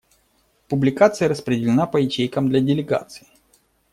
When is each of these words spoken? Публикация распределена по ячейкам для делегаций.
Публикация 0.67 1.29
распределена 1.29 1.85
по 1.85 1.97
ячейкам 1.97 2.49
для 2.49 2.59
делегаций. 2.59 3.27